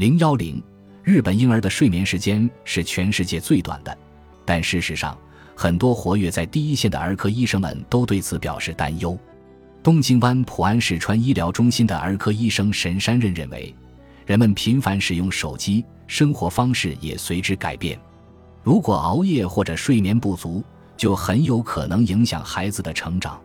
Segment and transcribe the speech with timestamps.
[0.00, 0.62] 零幺零，
[1.04, 3.94] 日本婴儿的睡眠时间是全世界最短的，
[4.46, 5.14] 但事实上，
[5.54, 9.14] 很多活跃在第一线的儿科医生们都对此表示担忧。
[9.82, 13.74] 东京湾普安市川医疗中心的儿科医生神山任认为，
[14.24, 18.00] 人们频繁使用手机，生活方式也随之改变。
[18.62, 20.64] 如果熬夜或者睡眠不足，
[20.96, 23.38] 就很有可能影响孩子的成长。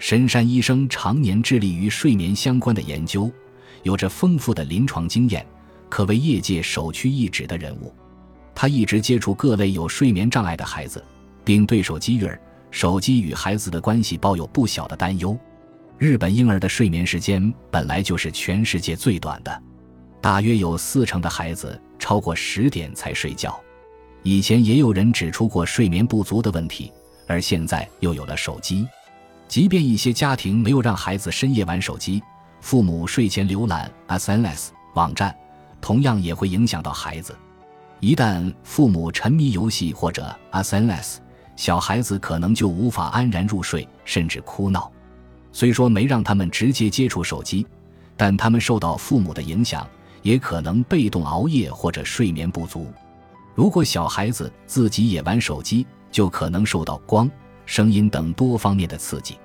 [0.00, 3.30] 神山医生常年致力于睡眠相关的研究，
[3.84, 5.46] 有着丰富的临床经验。
[5.94, 7.94] 可谓业界首屈一指的人物，
[8.52, 11.00] 他一直接触各类有睡眠障碍的孩子，
[11.44, 12.36] 并对手机育儿、
[12.72, 15.38] 手机与孩子的关系抱有不小的担忧。
[15.96, 19.62] 日本婴儿的睡眠时间本来就是全世界最短的，
[20.20, 23.56] 大约有四成的孩子超过十点才睡觉。
[24.24, 26.92] 以前也有人指出过睡眠不足的问题，
[27.28, 28.84] 而现在又有了手机。
[29.46, 32.20] 即便一些家庭没有让孩子深夜玩手机，
[32.60, 35.32] 父母睡前浏览 SNS 网站。
[35.84, 37.36] 同样也会影响到孩子。
[38.00, 41.18] 一旦父母沉迷游戏或者 SNS，
[41.56, 44.90] 小孩子可能就无法安然入睡，甚至哭闹。
[45.52, 47.66] 虽说没让他们直接接触手机，
[48.16, 49.86] 但他们受到父母的影响，
[50.22, 52.86] 也可能被动熬夜或者睡眠不足。
[53.54, 57.30] 如果小孩子自己也玩手机，就可能受到光、
[57.66, 59.36] 声音等多方面的刺激，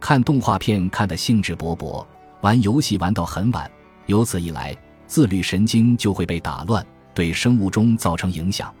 [0.00, 2.02] 看动画片看得兴致勃勃，
[2.40, 3.70] 玩游戏玩到很晚，
[4.06, 4.74] 由此一来。
[5.14, 6.84] 自律神经就会被打乱，
[7.14, 8.74] 对生物钟造成影响。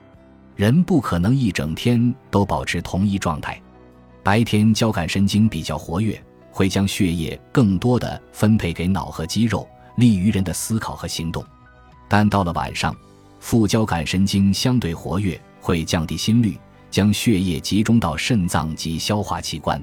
[0.56, 3.62] 人不可能一整天都保持同一状态。
[4.24, 11.44] 白天交感神经比较活跃，会将血液更多的分配给脑和肌肉，利于人的思考和行动。
[12.08, 12.92] 但到了晚上，
[13.38, 16.58] 副交感神经相对活跃，会降低心率，
[16.90, 19.80] 将血液集中到肾脏及消化器官。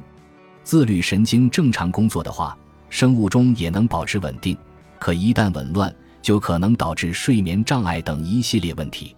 [0.66, 2.58] 自律神经正常工作的话，
[2.90, 4.58] 生物钟也能保持稳定。
[5.00, 9.16] 可一旦紊乱，就可能导致睡眠障碍等一系列问题。